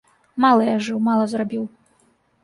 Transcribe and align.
Мала 0.43 0.63
я 0.69 0.77
жыў, 0.85 0.95
мала 1.07 1.27
зрабіў. 1.33 1.63